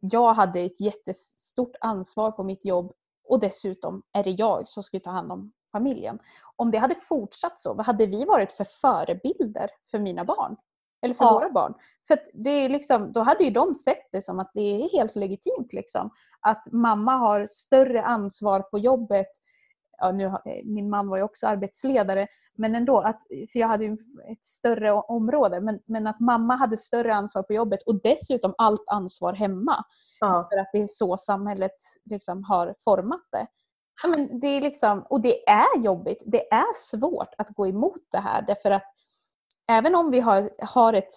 jag 0.00 0.34
hade 0.34 0.60
ett 0.60 0.80
jättestort 0.80 1.76
ansvar 1.80 2.30
på 2.30 2.42
mitt 2.44 2.64
jobb 2.64 2.92
och 3.28 3.40
dessutom 3.40 4.02
är 4.12 4.24
det 4.24 4.30
jag 4.30 4.68
som 4.68 4.82
skulle 4.82 5.00
ta 5.00 5.10
hand 5.10 5.32
om 5.32 5.52
familjen. 5.72 6.18
Om 6.56 6.70
det 6.70 6.78
hade 6.78 6.94
fortsatt 6.94 7.60
så, 7.60 7.74
vad 7.74 7.86
hade 7.86 8.06
vi 8.06 8.24
varit 8.24 8.52
för 8.52 8.64
förebilder 8.64 9.70
för 9.90 9.98
mina 9.98 10.24
barn? 10.24 10.56
Eller 11.02 11.14
för 11.14 11.24
Ja. 11.24 11.32
våra 11.32 11.50
barn. 11.50 11.74
För 12.08 12.18
det 12.34 12.50
är 12.50 12.68
liksom, 12.68 13.12
då 13.12 13.20
hade 13.20 13.44
ju 13.44 13.50
de 13.50 13.74
sett 13.74 14.08
det 14.12 14.22
som 14.22 14.38
att 14.38 14.50
det 14.54 14.60
är 14.84 14.88
helt 14.88 15.16
legitimt. 15.16 15.72
Liksom. 15.72 16.10
Att 16.40 16.72
mamma 16.72 17.12
har 17.16 17.46
större 17.46 18.02
ansvar 18.02 18.60
på 18.60 18.78
jobbet. 18.78 19.28
Ja, 20.00 20.12
nu, 20.12 20.24
eh, 20.24 20.64
min 20.64 20.90
man 20.90 21.08
var 21.08 21.16
ju 21.16 21.22
också 21.22 21.46
arbetsledare. 21.46 22.26
Men 22.54 22.74
ändå, 22.74 23.00
att, 23.00 23.22
för 23.52 23.58
jag 23.58 23.68
hade 23.68 23.84
ju 23.84 23.92
ett 24.32 24.44
större 24.44 24.92
område. 24.92 25.60
Men, 25.60 25.80
men 25.86 26.06
att 26.06 26.20
mamma 26.20 26.56
hade 26.56 26.76
större 26.76 27.14
ansvar 27.14 27.42
på 27.42 27.52
jobbet 27.52 27.82
och 27.82 28.00
dessutom 28.02 28.54
allt 28.58 28.84
ansvar 28.86 29.32
hemma. 29.32 29.84
Ja. 30.20 30.48
För 30.52 30.58
att 30.58 30.68
det 30.72 30.82
är 30.82 30.86
så 30.86 31.16
samhället 31.16 31.76
liksom 32.04 32.44
har 32.44 32.74
format 32.84 33.26
det. 33.32 33.46
Ja, 34.02 34.08
men 34.08 34.40
det 34.40 34.46
är 34.46 34.60
liksom, 34.60 35.02
och 35.02 35.20
det 35.20 35.48
är 35.48 35.78
jobbigt. 35.78 36.22
Det 36.26 36.52
är 36.52 36.74
svårt 36.76 37.34
att 37.38 37.48
gå 37.48 37.66
emot 37.66 38.02
det 38.12 38.18
här. 38.18 38.42
Därför 38.42 38.70
att 38.70 38.84
även 39.68 39.94
om 39.94 40.10
vi 40.10 40.20
har, 40.20 40.50
har 40.58 40.92
ett, 40.92 41.12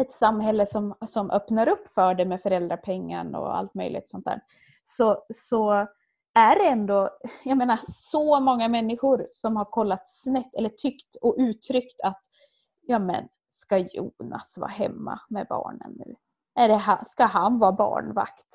ett 0.00 0.12
samhälle 0.12 0.66
som, 0.66 0.94
som 1.06 1.30
öppnar 1.30 1.68
upp 1.68 1.88
för 1.88 2.14
det 2.14 2.24
med 2.24 2.42
föräldrapengen 2.42 3.34
och 3.34 3.56
allt 3.56 3.74
möjligt 3.74 4.08
sånt 4.08 4.24
där. 4.24 4.40
Så, 4.84 5.24
så 5.34 5.86
är 6.34 6.58
det 6.58 6.66
ändå, 6.66 7.10
jag 7.44 7.58
menar 7.58 7.78
så 7.86 8.40
många 8.40 8.68
människor 8.68 9.28
som 9.30 9.56
har 9.56 9.64
kollat 9.64 10.08
snett 10.08 10.54
eller 10.54 10.68
tyckt 10.68 11.16
och 11.22 11.34
uttryckt 11.38 12.00
att 12.00 12.20
ja 12.80 12.98
men 12.98 13.28
ska 13.50 13.78
Jonas 13.78 14.58
vara 14.58 14.70
hemma 14.70 15.20
med 15.28 15.46
barnen 15.48 15.92
nu? 15.96 16.16
Är 16.54 16.68
det, 16.68 16.98
ska 17.06 17.24
han 17.24 17.58
vara 17.58 17.72
barnvakt? 17.72 18.46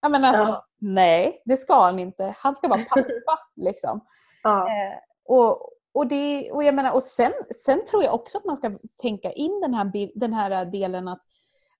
Ja 0.00 0.08
men 0.08 0.24
alltså, 0.24 0.48
Ja. 0.48 0.66
nej 0.78 1.42
det 1.44 1.56
ska 1.56 1.80
han 1.80 1.98
inte. 1.98 2.34
Han 2.38 2.56
ska 2.56 2.68
vara 2.68 2.84
pappa 2.88 3.38
liksom. 3.56 4.00
Ja. 4.42 4.68
Eh, 4.68 4.98
och, 5.24 5.70
och, 5.92 6.06
det, 6.06 6.52
och, 6.52 6.64
jag 6.64 6.74
menar, 6.74 6.92
och 6.92 7.02
sen, 7.02 7.32
sen 7.64 7.84
tror 7.84 8.04
jag 8.04 8.14
också 8.14 8.38
att 8.38 8.44
man 8.44 8.56
ska 8.56 8.78
tänka 9.02 9.32
in 9.32 9.60
den 9.60 9.74
här, 9.74 10.18
den 10.18 10.32
här 10.32 10.64
delen 10.64 11.08
att, 11.08 11.22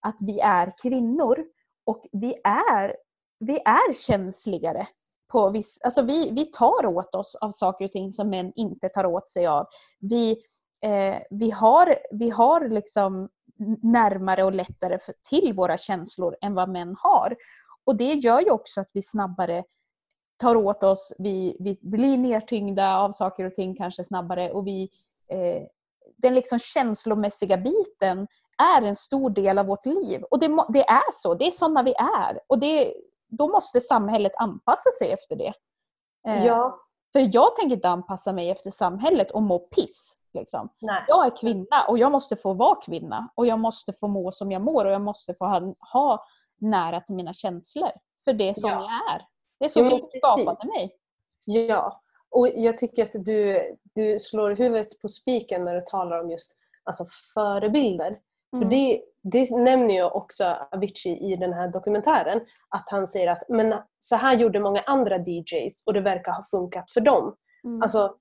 att 0.01 0.17
vi 0.21 0.41
är 0.41 0.73
kvinnor 0.83 1.45
och 1.85 2.07
vi 2.13 2.41
är, 2.45 2.97
vi 3.39 3.59
är 3.59 3.93
känsligare. 3.95 4.87
På 5.31 5.51
viss, 5.51 5.81
alltså 5.85 6.03
vi, 6.03 6.31
vi 6.31 6.45
tar 6.45 6.87
åt 6.87 7.15
oss 7.15 7.35
av 7.35 7.51
saker 7.51 7.85
och 7.85 7.93
ting 7.93 8.13
som 8.13 8.31
män 8.31 8.53
inte 8.57 8.89
tar 8.89 9.07
åt 9.07 9.31
sig 9.31 9.47
av. 9.47 9.67
Vi, 9.99 10.31
eh, 10.83 11.17
vi 11.31 11.51
har, 11.51 11.99
vi 12.11 12.31
har 12.31 12.69
liksom 12.69 13.29
närmare 13.83 14.45
och 14.45 14.53
lättare 14.53 14.99
för, 14.99 15.15
till 15.29 15.53
våra 15.53 15.79
känslor 15.79 16.37
än 16.41 16.55
vad 16.55 16.69
män 16.69 16.97
har. 16.99 17.37
Och 17.85 17.97
det 17.97 18.15
gör 18.15 18.41
ju 18.41 18.51
också 18.51 18.81
att 18.81 18.91
vi 18.93 19.03
snabbare 19.03 19.65
tar 20.37 20.57
åt 20.57 20.83
oss, 20.83 21.13
vi, 21.19 21.57
vi 21.61 21.79
blir 21.83 22.19
nertyngda 22.19 22.97
av 22.97 23.13
saker 23.13 23.45
och 23.45 23.55
ting 23.55 23.77
kanske 23.77 24.05
snabbare 24.05 24.51
och 24.51 24.67
vi, 24.67 24.91
eh, 25.29 25.63
den 26.17 26.35
liksom 26.35 26.59
känslomässiga 26.59 27.57
biten 27.57 28.27
är 28.59 28.83
en 28.83 28.97
stor 28.97 29.31
del 29.31 29.59
av 29.59 29.67
vårt 29.67 29.87
liv. 29.87 30.23
Och 30.23 30.39
det, 30.39 30.65
det 30.69 30.85
är 30.89 31.13
så, 31.13 31.35
det 31.35 31.47
är 31.47 31.51
sådana 31.51 31.83
vi 31.83 31.95
är. 31.95 32.39
Och 32.47 32.59
det, 32.59 32.95
då 33.31 33.49
måste 33.49 33.81
samhället 33.81 34.33
anpassa 34.37 34.91
sig 34.99 35.13
efter 35.13 35.37
det. 35.37 35.53
Eh, 36.29 36.47
ja. 36.47 36.81
För 37.13 37.31
jag 37.35 37.57
tänker 37.57 37.77
inte 37.77 37.89
anpassa 37.89 38.33
mig 38.33 38.51
efter 38.51 38.71
samhället 38.71 39.31
och 39.31 39.43
må 39.43 39.59
piss. 39.59 40.17
Liksom. 40.33 40.69
Jag 41.09 41.27
är 41.27 41.37
kvinna 41.37 41.85
och 41.89 41.99
jag 41.99 42.13
måste 42.13 42.37
få 42.37 42.55
vara 42.55 42.81
kvinna. 42.81 43.29
Och 43.35 43.47
jag 43.47 43.59
måste 43.59 43.93
få 43.93 44.09
må 44.09 44.33
som 44.33 44.53
jag 44.53 44.63
mår 44.63 44.85
och 44.85 44.93
jag 44.93 45.01
måste 45.01 45.35
få 45.35 45.45
ha, 45.45 45.75
ha 45.93 46.25
nära 46.59 47.01
till 47.01 47.15
mina 47.15 47.33
känslor. 47.33 47.91
För 48.25 48.33
det 48.33 48.59
som 48.61 48.71
Ja. 48.71 48.77
jag 48.77 49.15
är. 49.15 49.27
Det 49.59 49.65
är 49.65 49.69
så 49.69 49.91
precis. 49.91 50.21
skapade 50.23 50.67
mig. 50.69 50.97
Ja, 51.45 52.03
och 52.31 52.49
jag 52.49 52.79
tycker 52.79 53.03
att 53.03 53.25
du, 53.25 53.63
du 53.83 54.19
slår 54.19 54.51
huvudet 54.51 55.01
på 55.01 55.09
spiken 55.09 55.65
när 55.65 55.75
du 55.75 55.81
talar 55.81 56.21
om 56.21 56.31
just 56.31 56.59
alltså, 56.85 57.05
förebilder. 57.35 58.19
För 58.51 58.57
Mm. 58.57 58.69
det, 58.69 59.03
det 59.23 59.51
nämner 59.51 59.95
ju 59.95 60.05
också 60.05 60.45
Avicii 60.71 61.33
i 61.33 61.37
den 61.37 61.53
här 61.53 61.69
dokumentären. 61.69 62.41
Att 62.69 62.85
han 62.87 63.07
säger 63.07 63.27
att 63.27 63.49
men 63.49 63.75
så 63.99 64.17
här 64.17 64.35
gjorde 64.35 64.61
många 64.61 64.81
andra 64.81 65.17
DJs 65.17 65.83
och 65.87 65.93
det 65.93 66.01
verkar 66.01 66.33
ha 66.33 66.43
funkat 66.51 66.91
för 66.91 67.01
dem. 67.01 67.37
Mm. 67.65 67.83
Alltså 67.83 68.17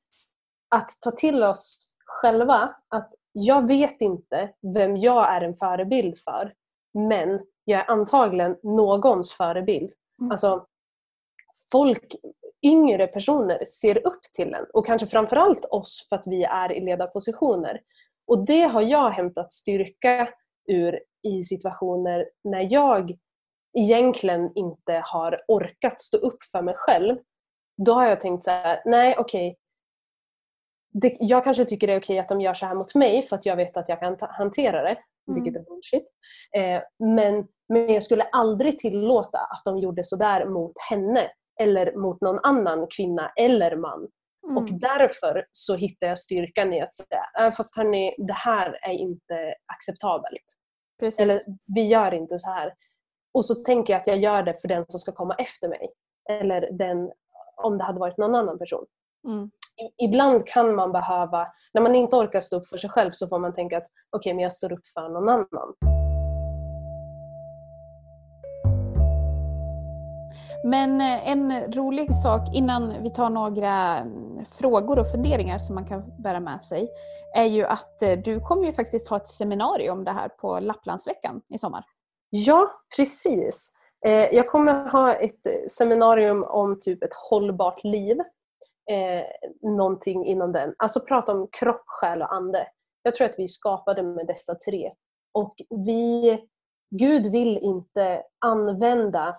att 0.75 0.89
ta 1.01 1.11
till 1.11 1.43
oss 1.43 1.93
själva 2.05 2.75
att 2.89 3.13
jag 3.31 3.67
vet 3.67 4.01
inte 4.01 4.53
vem 4.73 4.97
jag 4.97 5.33
är 5.35 5.41
en 5.41 5.55
förebild 5.55 6.17
för 6.19 6.53
men 6.93 7.39
jag 7.65 7.79
är 7.79 7.89
antagligen 7.91 8.57
någons 8.63 9.33
förebild. 9.33 9.91
Mm. 10.21 10.31
Alltså 10.31 10.65
folk, 11.71 12.15
yngre 12.61 13.07
personer 13.07 13.65
ser 13.65 14.07
upp 14.07 14.23
till 14.33 14.53
en 14.53 14.65
och 14.73 14.85
kanske 14.85 15.07
framförallt 15.07 15.65
oss 15.65 16.05
för 16.09 16.15
att 16.15 16.27
vi 16.27 16.43
är 16.43 16.71
i 16.71 16.79
ledarpositioner. 16.79 17.81
Och 18.29 18.45
det 18.45 18.61
har 18.61 18.81
jag 18.81 19.09
hämtat 19.09 19.51
styrka 19.51 20.29
ur 20.67 20.99
i 21.27 21.41
situationer 21.41 22.29
när 22.43 22.73
jag 22.73 23.17
egentligen 23.77 24.51
inte 24.55 25.01
har 25.05 25.41
orkat 25.47 26.01
stå 26.01 26.17
upp 26.17 26.43
för 26.51 26.61
mig 26.61 26.75
själv. 26.77 27.17
Då 27.85 27.93
har 27.93 28.05
jag 28.07 28.21
tänkt 28.21 28.43
så 28.43 28.51
här, 28.51 28.81
nej 28.85 29.15
okej, 29.17 29.57
det, 30.93 31.17
jag 31.19 31.43
kanske 31.43 31.65
tycker 31.65 31.87
det 31.87 31.93
är 31.93 31.99
okej 31.99 32.19
att 32.19 32.29
de 32.29 32.41
gör 32.41 32.53
så 32.53 32.65
här 32.65 32.75
mot 32.75 32.95
mig 32.95 33.23
för 33.23 33.35
att 33.35 33.45
jag 33.45 33.55
vet 33.55 33.77
att 33.77 33.89
jag 33.89 33.99
kan 33.99 34.17
hantera 34.19 34.83
det, 34.83 34.97
Mm. 35.29 35.43
vilket 35.43 35.61
är 35.61 35.65
bullshit. 35.65 36.07
Eh, 36.57 36.81
men, 36.99 37.47
men 37.69 37.93
jag 37.93 38.03
skulle 38.03 38.23
aldrig 38.23 38.79
tillåta 38.79 39.37
att 39.37 39.61
de 39.65 39.77
gjorde 39.77 40.03
så 40.03 40.15
där 40.15 40.45
mot 40.45 40.73
henne 40.89 41.31
eller 41.61 41.95
mot 41.95 42.21
någon 42.21 42.39
annan 42.43 42.87
kvinna 42.87 43.31
eller 43.35 43.75
man. 43.75 44.07
Mm. 44.49 44.63
Och 44.63 44.69
därför 44.79 45.45
så 45.51 45.75
hittar 45.75 46.07
jag 46.07 46.19
styrkan 46.19 46.73
i 46.73 46.81
att 46.81 46.95
säga, 46.95 47.25
"Äh, 47.39 47.51
fast 47.51 47.77
hörni, 47.77 48.15
det 48.17 48.33
här 48.33 48.79
är 48.81 48.93
inte 48.93 49.55
acceptabelt. 49.73 50.45
Precis. 50.99 51.19
Eller 51.19 51.39
vi 51.75 51.81
gör 51.81 52.13
inte 52.13 52.39
så 52.39 52.49
här. 52.49 52.73
Och 53.33 53.45
så 53.45 53.55
tänker 53.55 53.93
jag 53.93 53.99
att 54.01 54.07
jag 54.07 54.17
gör 54.17 54.43
det 54.43 54.61
för 54.61 54.67
den 54.67 54.85
som 54.87 54.99
ska 54.99 55.11
komma 55.11 55.35
efter 55.35 55.67
mig. 55.67 55.89
Eller 56.29 56.69
den, 56.71 57.11
om 57.63 57.77
det 57.77 57.83
hade 57.83 57.99
varit 57.99 58.17
någon 58.17 58.35
annan 58.35 58.59
person. 58.59 58.85
Mm. 59.27 59.51
Ibland 59.97 60.47
kan 60.47 60.75
man 60.75 60.91
behöva, 60.91 61.47
när 61.73 61.81
man 61.81 61.95
inte 61.95 62.15
orkar 62.15 62.39
stå 62.39 62.57
upp 62.57 62.67
för 62.67 62.77
sig 62.77 62.89
själv 62.89 63.11
så 63.11 63.27
får 63.27 63.39
man 63.39 63.55
tänka 63.55 63.77
att 63.77 63.87
okej, 64.17 64.33
men 64.33 64.43
jag 64.43 64.51
står 64.51 64.71
upp 64.73 64.87
för 64.87 65.09
någon 65.09 65.29
annan. 65.29 65.73
Men 70.63 71.01
eh, 71.01 71.29
en 71.29 71.73
rolig 71.73 72.15
sak 72.15 72.41
innan 72.53 73.03
vi 73.03 73.09
tar 73.09 73.29
några 73.29 73.97
mm, 73.97 74.45
frågor 74.59 74.99
och 74.99 75.11
funderingar 75.11 75.57
som 75.57 75.75
man 75.75 75.85
kan 75.85 76.21
bära 76.23 76.39
med 76.39 76.65
sig 76.65 76.89
är 77.35 77.45
ju 77.45 77.65
att 77.65 78.01
eh, 78.01 78.19
du 78.19 78.39
kommer 78.39 78.65
ju 78.65 78.73
faktiskt 78.73 79.07
ha 79.07 79.17
ett 79.17 79.27
seminarium 79.27 79.97
om 79.97 80.03
det 80.03 80.11
här 80.11 80.29
på 80.29 80.59
Lapplandsveckan 80.59 81.41
i 81.53 81.57
sommar. 81.57 81.83
Ja, 82.29 82.71
precis. 82.97 83.73
Eh, 84.05 84.35
jag 84.35 84.47
kommer 84.47 84.89
ha 84.89 85.13
ett 85.13 85.71
seminarium 85.71 86.43
om 86.43 86.79
typ 86.79 87.03
ett 87.03 87.13
hållbart 87.29 87.83
liv. 87.83 88.17
Någonting 89.61 90.25
inom 90.25 90.51
den. 90.51 90.75
Alltså 90.77 90.99
prata 90.99 91.31
om 91.31 91.47
kropp, 91.51 91.83
själ 91.85 92.21
och 92.21 92.33
ande. 92.33 92.67
Jag 93.03 93.15
tror 93.15 93.29
att 93.29 93.39
vi 93.39 93.47
skapade 93.47 94.03
med 94.03 94.27
dessa 94.27 94.55
tre. 94.55 94.91
Och 95.33 95.55
vi, 95.69 96.39
Gud 96.95 97.31
vill 97.31 97.57
inte 97.57 98.23
använda 98.45 99.35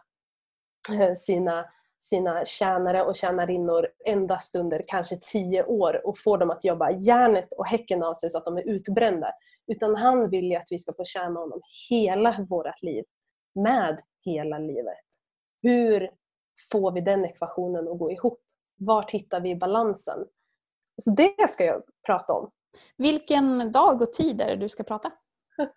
sina, 1.16 1.64
sina 1.98 2.44
tjänare 2.44 3.02
och 3.02 3.16
tjänarinnor 3.16 3.88
endast 4.06 4.56
under 4.56 4.82
kanske 4.88 5.18
tio 5.22 5.64
år 5.64 6.06
och 6.06 6.18
få 6.18 6.36
dem 6.36 6.50
att 6.50 6.64
jobba 6.64 6.90
järnet 6.90 7.52
och 7.52 7.66
häcken 7.66 8.02
av 8.02 8.14
sig 8.14 8.30
så 8.30 8.38
att 8.38 8.44
de 8.44 8.56
är 8.56 8.68
utbrända. 8.68 9.32
Utan 9.66 9.96
han 9.96 10.30
vill 10.30 10.50
ju 10.50 10.56
att 10.56 10.68
vi 10.70 10.78
ska 10.78 10.92
få 10.92 11.04
tjäna 11.04 11.40
honom 11.40 11.60
hela 11.90 12.46
vårt 12.48 12.82
liv. 12.82 13.04
Med 13.54 14.00
hela 14.24 14.58
livet. 14.58 15.04
Hur 15.62 16.10
får 16.72 16.92
vi 16.92 17.00
den 17.00 17.24
ekvationen 17.24 17.88
att 17.88 17.98
gå 17.98 18.10
ihop? 18.10 18.40
Vart 18.78 19.10
hittar 19.10 19.40
vi 19.40 19.54
balansen? 19.56 20.18
Så 21.02 21.10
det 21.10 21.50
ska 21.50 21.64
jag 21.64 21.82
prata 22.06 22.32
om. 22.32 22.50
Vilken 22.96 23.72
dag 23.72 24.02
och 24.02 24.12
tid 24.12 24.40
är 24.40 24.46
det 24.46 24.56
du 24.56 24.68
ska 24.68 24.82
prata? 24.82 25.10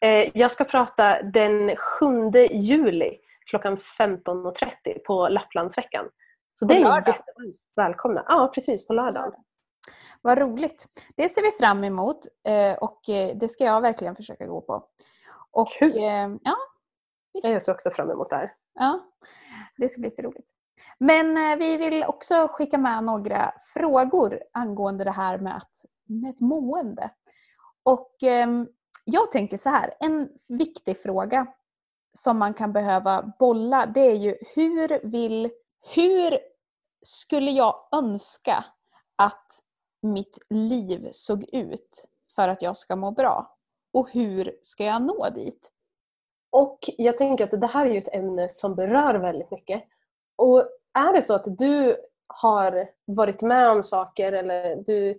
Eh, 0.00 0.30
Jag 0.34 0.50
ska 0.50 0.64
prata 0.64 1.22
den 1.22 1.76
7 1.76 2.06
juli 2.50 3.18
klockan 3.50 3.76
15.30 3.76 4.98
på 5.06 5.28
Lapplandsveckan. 5.28 6.08
Så 6.54 6.68
På 6.68 6.74
det 6.74 6.80
är 6.80 6.96
jättevarmt 6.96 7.56
välkomna. 7.76 8.24
Ja, 8.28 8.50
precis. 8.54 8.86
På 8.86 8.92
lördagen. 8.92 9.32
Vad 10.20 10.38
roligt! 10.38 10.88
Det 11.16 11.28
ser 11.28 11.42
vi 11.42 11.50
fram 11.50 11.84
emot 11.84 12.18
eh, 12.48 12.74
och 12.78 13.08
eh, 13.08 13.36
det 13.36 13.48
ska 13.48 13.64
jag 13.64 13.80
verkligen 13.80 14.16
försöka 14.16 14.46
gå 14.46 14.60
på. 14.60 14.88
Och, 15.50 15.68
Kul. 15.68 15.96
eh, 15.96 16.28
ja, 16.42 16.56
visst. 17.32 17.46
Jag 17.46 17.62
ser 17.62 17.72
också 17.72 17.90
fram 17.90 18.10
emot 18.10 18.30
det 18.30 18.36
här. 18.36 18.52
Ja, 18.74 19.00
det 19.76 19.88
ska 19.88 20.00
bli 20.00 20.10
jätteroligt. 20.10 20.48
Men 20.98 21.58
vi 21.58 21.76
vill 21.76 22.04
också 22.04 22.48
skicka 22.50 22.78
med 22.78 23.04
några 23.04 23.54
frågor 23.74 24.40
angående 24.52 25.04
det 25.04 25.10
här 25.10 25.38
med, 25.38 25.56
att, 25.56 25.72
med 26.08 26.30
ett 26.30 26.40
mående. 26.40 27.10
Och 27.82 28.22
ehm, 28.22 28.68
jag 29.04 29.32
tänker 29.32 29.58
så 29.58 29.68
här, 29.68 29.94
en 30.00 30.28
viktig 30.48 31.02
fråga 31.02 31.46
som 32.18 32.38
man 32.38 32.54
kan 32.54 32.72
behöva 32.72 33.32
bolla 33.38 33.86
det 33.86 34.00
är 34.00 34.16
ju 34.16 34.36
hur 34.54 35.10
vill, 35.10 35.50
hur 35.94 36.38
skulle 37.02 37.50
jag 37.50 37.88
önska 37.92 38.64
att 39.16 39.62
mitt 40.02 40.38
liv 40.50 41.08
såg 41.12 41.44
ut 41.52 42.06
för 42.36 42.48
att 42.48 42.62
jag 42.62 42.76
ska 42.76 42.96
må 42.96 43.10
bra? 43.10 43.54
och 43.94 44.10
hur 44.10 44.58
ska 44.62 44.84
jag 44.84 45.02
nå 45.02 45.30
dit? 45.30 45.70
Och 46.50 46.78
jag 46.98 47.18
tänker 47.18 47.44
att 47.44 47.60
det 47.60 47.66
här 47.66 47.86
är 47.86 47.90
ju 47.90 47.98
ett 47.98 48.14
ämne 48.14 48.48
som 48.48 48.74
berör 48.74 49.14
väldigt 49.14 49.50
mycket. 49.50 49.84
Och 50.36 50.68
är 50.94 51.12
det 51.12 51.22
så 51.22 51.34
att 51.34 51.58
du 51.58 51.96
har 52.26 52.90
varit 53.04 53.42
med 53.42 53.70
om 53.70 53.82
saker 53.82 54.32
eller 54.32 54.76
du 54.76 55.18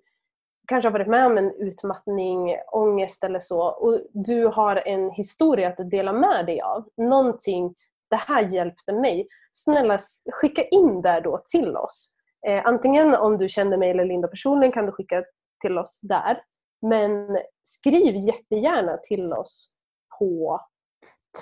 kanske 0.68 0.88
har 0.88 0.94
varit 0.94 1.08
med 1.08 1.26
om 1.26 1.38
en 1.38 1.52
utmattning, 1.52 2.58
ångest 2.72 3.24
eller 3.24 3.40
så 3.40 3.68
och 3.68 4.02
du 4.14 4.46
har 4.46 4.76
en 4.76 5.12
historia 5.12 5.68
att 5.68 5.90
dela 5.90 6.14
med 6.14 6.46
dig 6.46 6.62
av, 6.62 6.90
någonting, 6.98 7.76
det 8.10 8.16
här 8.16 8.42
hjälpte 8.42 8.94
mig. 8.94 9.28
Snälla 9.52 9.98
skicka 10.32 10.64
in 10.64 11.02
det 11.02 11.22
då 11.22 11.42
till 11.46 11.78
oss. 11.78 12.16
Eh, 12.48 12.66
antingen 12.66 13.16
om 13.16 13.38
du 13.38 13.50
känner 13.50 13.78
mig 13.78 13.90
eller 13.90 14.06
Linda 14.06 14.28
personligen 14.28 14.72
kan 14.72 14.86
du 14.86 14.92
skicka 14.92 15.24
till 15.62 15.78
oss 15.78 16.00
där. 16.04 16.42
Men 16.82 17.38
skriv 17.64 18.16
jättegärna 18.16 18.98
till 18.98 19.34
oss 19.34 19.76
på 20.20 20.62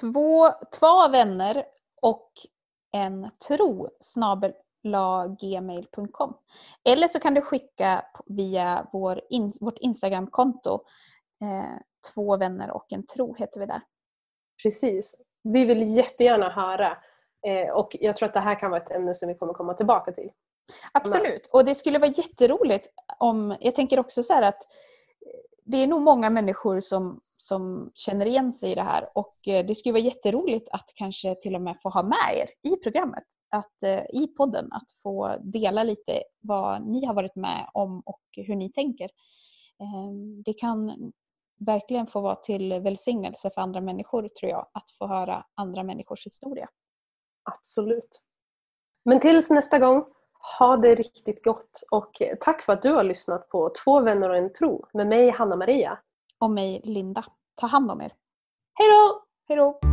Två, 0.02 0.52
två 0.80 1.08
vänner 1.08 1.66
och 2.02 2.32
en 2.92 3.30
tro 3.48 3.90
gmail.com 5.40 6.34
Eller 6.84 7.08
så 7.08 7.20
kan 7.20 7.34
du 7.34 7.42
skicka 7.42 8.06
via 8.26 8.88
vår 8.92 9.22
in, 9.30 9.54
vårt 9.62 9.78
Instagramkonto 9.78 10.74
eh, 11.42 11.80
Två 12.14 12.38
vänner 12.38 12.72
och 12.72 12.94
en 12.94 13.06
tro 13.06 13.36
heter 13.36 13.60
vi 13.60 13.66
där. 13.66 13.82
Precis. 14.64 15.22
Vi 15.44 15.66
vill 15.66 15.96
jättegärna 15.96 16.50
höra 16.50 16.98
eh, 17.48 17.70
och 17.70 17.96
jag 18.00 18.18
tror 18.18 18.28
att 18.28 18.34
det 18.34 18.40
här 18.40 18.60
kan 18.60 18.72
vara 18.72 18.82
ett 18.82 18.92
ämne 18.92 19.14
som 19.14 19.30
vi 19.30 19.36
kommer 19.36 19.54
komma 19.54 19.74
tillbaka 19.74 20.12
till. 20.12 20.30
Absolut. 20.92 21.50
Och 21.52 21.66
det 21.66 21.76
skulle 21.76 22.00
vara 22.00 22.12
jätteroligt 22.12 22.88
om, 23.20 23.58
jag 23.60 23.76
tänker 23.76 24.00
också 24.00 24.24
så 24.24 24.34
att 24.34 24.68
det 25.66 25.78
är 25.78 25.88
nog 25.88 26.02
många 26.02 26.30
människor 26.30 26.82
som, 26.82 27.22
som 27.38 27.92
känner 27.94 28.26
igen 28.26 28.54
sig 28.54 28.72
i 28.72 28.76
det 28.76 28.82
här 28.82 29.10
och 29.16 29.48
eh, 29.48 29.66
det 29.66 29.76
skulle 29.76 29.94
vara 29.94 30.04
jätteroligt 30.04 30.70
att 30.72 30.92
kanske 30.96 31.36
till 31.36 31.56
och 31.56 31.62
med 31.62 31.78
få 31.82 31.90
ha 31.90 32.04
med 32.04 32.38
er 32.38 32.72
i 32.72 32.76
programmet, 32.76 33.24
att, 33.50 33.84
eh, 33.84 34.06
i 34.14 34.28
podden, 34.38 34.72
att 34.72 34.88
få 35.04 35.38
dela 35.42 35.84
lite 35.84 36.24
vad 36.40 36.88
ni 36.88 37.06
har 37.06 37.14
varit 37.14 37.36
med 37.36 37.70
om 37.74 38.02
och 38.06 38.22
hur 38.32 38.56
ni 38.56 38.72
tänker. 38.72 39.10
Ehm, 39.80 40.44
det 40.44 40.54
kan 40.54 41.12
verkligen 41.60 42.08
få 42.08 42.22
vara 42.22 42.36
till 42.36 42.80
välsignelse 42.80 43.50
för 43.54 43.62
andra 43.62 43.82
människor 43.82 44.28
tror 44.28 44.52
jag, 44.52 44.68
att 44.72 44.92
få 44.98 45.08
höra 45.08 45.46
andra 45.56 45.84
människors 45.84 46.26
historia. 46.26 46.70
Absolut. 47.44 48.22
Men 49.06 49.20
tills 49.20 49.50
nästa 49.50 49.80
gång, 49.80 50.06
ha 50.60 50.78
det 50.78 50.96
riktigt 50.96 51.44
gott 51.44 51.84
och 51.92 52.22
eh, 52.22 52.38
tack 52.42 52.62
för 52.62 52.74
att 52.74 52.82
du 52.82 52.92
har 52.92 53.04
lyssnat 53.04 53.50
på 53.50 53.72
Två 53.84 54.02
vänner 54.02 54.30
och 54.30 54.38
en 54.38 54.54
tro 54.54 54.86
med 54.94 55.08
mig 55.08 55.30
Hanna 55.30 55.56
Maria. 55.56 56.00
Och 56.44 56.52
mig 56.52 56.82
Linda. 56.84 57.26
Ta 57.56 57.68
hand 57.68 57.92
om 57.92 58.02
er. 58.02 58.14
Hej 58.74 58.90
då! 58.90 59.24
Hej 59.48 59.58
då! 59.58 59.93